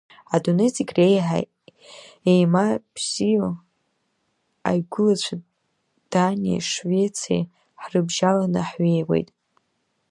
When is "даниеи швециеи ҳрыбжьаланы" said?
6.11-8.61